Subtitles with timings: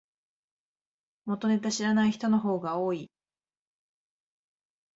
[1.27, 3.11] 元ネタ知らない人の方が多い